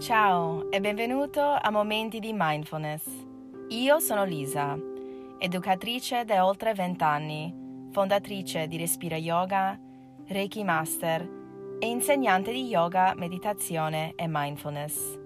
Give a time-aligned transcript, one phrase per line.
[0.00, 3.04] Ciao e benvenuto a Momenti di Mindfulness.
[3.68, 4.74] Io sono Lisa,
[5.36, 7.54] educatrice da oltre 20 anni,
[7.92, 9.78] fondatrice di Respira Yoga,
[10.26, 11.28] Reiki Master
[11.78, 15.18] e insegnante di yoga, meditazione e mindfulness.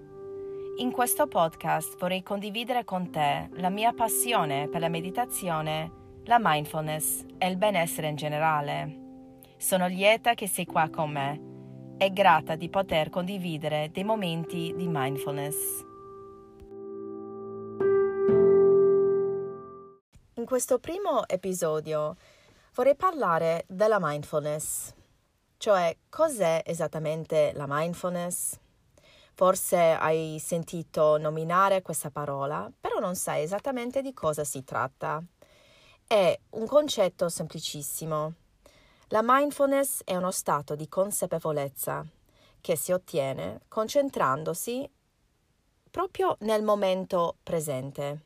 [0.79, 5.89] In questo podcast vorrei condividere con te la mia passione per la meditazione,
[6.25, 8.99] la mindfulness e il benessere in generale.
[9.55, 11.53] Sono lieta che sei qua con me
[11.97, 15.83] e grata di poter condividere dei momenti di mindfulness.
[20.33, 22.15] In questo primo episodio
[22.73, 24.93] vorrei parlare della mindfulness,
[25.57, 28.59] cioè cos'è esattamente la mindfulness?
[29.33, 35.23] Forse hai sentito nominare questa parola, però non sai esattamente di cosa si tratta.
[36.05, 38.33] È un concetto semplicissimo
[39.09, 42.03] la mindfulness è uno stato di consapevolezza
[42.59, 44.89] che si ottiene concentrandosi
[45.91, 48.21] proprio nel momento presente.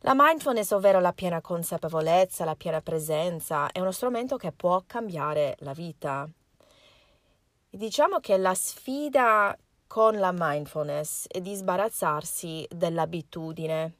[0.00, 5.56] La mindfulness, ovvero la piena consapevolezza, la piena presenza, è uno strumento che può cambiare
[5.60, 6.28] la vita.
[7.70, 13.94] Diciamo che la sfida con la mindfulness è di sbarazzarsi dell'abitudine,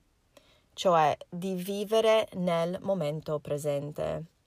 [0.74, 4.38] cioè di vivere nel momento presente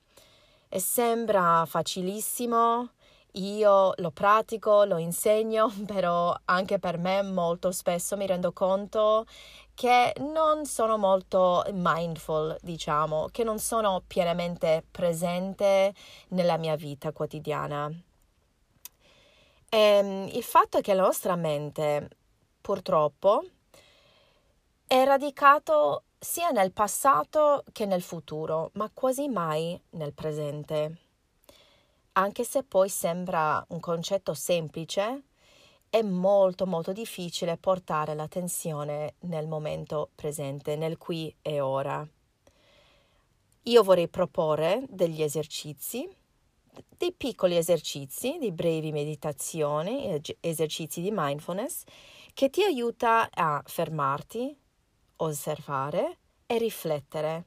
[0.74, 2.94] e sembra facilissimo.
[3.34, 9.28] Io lo pratico, lo insegno, però anche per me molto spesso mi rendo conto
[9.76, 15.94] che non sono molto mindful, diciamo, che non sono pienamente presente
[16.30, 17.92] nella mia vita quotidiana.
[19.70, 22.10] E ehm, il fatto è che la nostra mente,
[22.62, 23.44] purtroppo,
[24.88, 30.98] è radicato sia nel passato che nel futuro, ma quasi mai nel presente.
[32.14, 35.24] Anche se poi sembra un concetto semplice,
[35.90, 42.08] è molto molto difficile portare l'attenzione nel momento presente, nel qui e ora.
[43.64, 46.08] Io vorrei proporre degli esercizi,
[46.98, 51.84] dei piccoli esercizi, di brevi meditazioni, esercizi di mindfulness
[52.34, 54.58] che ti aiuta a fermarti,
[55.26, 57.46] osservare e riflettere,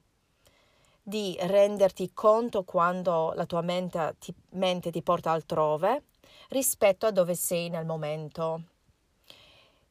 [1.03, 6.05] di renderti conto quando la tua mente ti, mente ti porta altrove
[6.49, 8.63] rispetto a dove sei nel momento.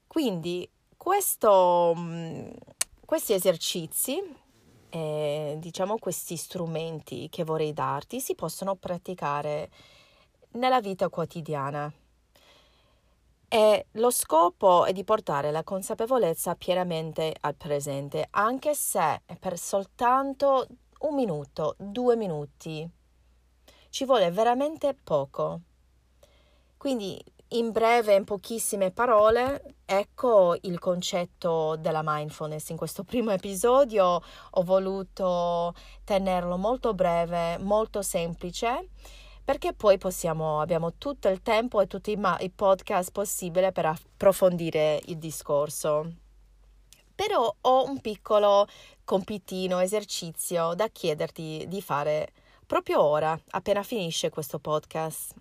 [0.07, 2.49] Quindi questo, mm,
[3.05, 4.21] questi esercizi,
[4.89, 9.69] eh, diciamo questi strumenti che vorrei darti, si possono praticare
[10.51, 11.91] nella vita quotidiana.
[13.47, 19.57] E lo scopo è di portare la consapevolezza pienamente al presente, anche se è per
[19.57, 20.67] soltanto
[20.99, 22.89] un minuto, due minuti.
[23.89, 25.61] Ci vuole veramente poco.
[26.75, 32.69] Quindi, in breve, in pochissime parole, ecco il concetto della mindfulness.
[32.69, 35.73] In questo primo episodio ho voluto
[36.03, 38.89] tenerlo molto breve, molto semplice
[39.45, 43.85] perché poi possiamo, abbiamo tutto il tempo e tutti i, ma- i podcast possibili per
[43.85, 46.13] approfondire il discorso.
[47.13, 48.67] Però ho un piccolo
[49.03, 52.33] compitino, esercizio da chiederti di fare
[52.65, 55.35] proprio ora, appena finisce questo podcast.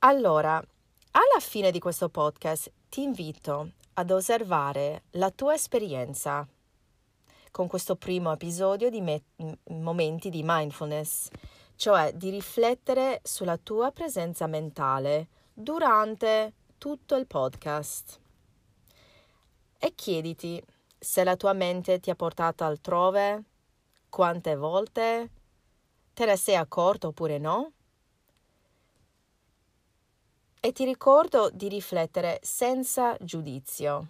[0.00, 6.44] Allora, alla fine di questo podcast ti invito ad osservare la tua esperienza
[7.52, 9.22] con questo primo episodio di me-
[9.68, 11.28] momenti di mindfulness
[11.76, 18.20] cioè di riflettere sulla tua presenza mentale durante tutto il podcast.
[19.78, 20.62] E chiediti
[20.98, 23.42] se la tua mente ti ha portato altrove,
[24.08, 25.30] quante volte,
[26.14, 27.72] te ne sei accorto oppure no?
[30.60, 34.08] E ti ricordo di riflettere senza giudizio.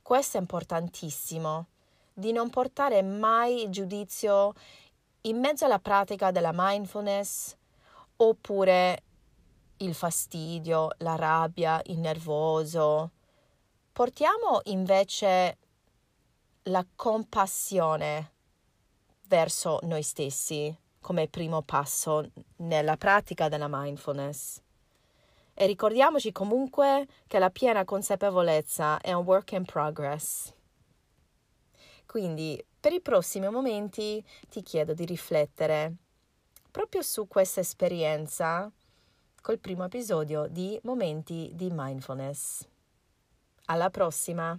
[0.00, 1.66] Questo è importantissimo,
[2.14, 4.54] di non portare mai giudizio
[5.22, 7.56] in mezzo alla pratica della mindfulness
[8.16, 9.02] oppure
[9.78, 13.10] il fastidio, la rabbia, il nervoso.
[13.92, 15.58] Portiamo invece
[16.64, 18.32] la compassione
[19.26, 24.60] verso noi stessi come primo passo nella pratica della mindfulness.
[25.54, 30.52] E ricordiamoci comunque che la piena consapevolezza è un work in progress.
[32.06, 35.94] Quindi per i prossimi momenti ti chiedo di riflettere
[36.70, 38.70] proprio su questa esperienza
[39.42, 42.66] col primo episodio di Momenti di Mindfulness.
[43.66, 44.58] Alla prossima!